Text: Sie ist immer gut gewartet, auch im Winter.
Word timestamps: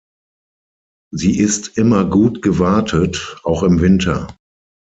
Sie 1.13 1.37
ist 1.37 1.77
immer 1.77 2.05
gut 2.05 2.41
gewartet, 2.41 3.37
auch 3.43 3.61
im 3.61 3.81
Winter. 3.81 4.35